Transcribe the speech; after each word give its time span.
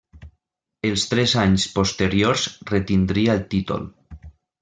Els 0.87 1.03
tres 1.09 1.35
anys 1.41 1.65
posteriors 1.75 2.47
retindria 2.73 3.37
el 3.39 3.47
títol. 3.55 3.87